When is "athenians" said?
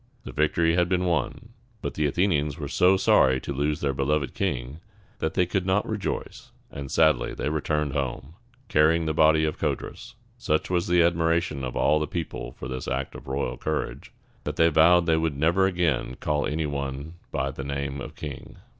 2.07-2.57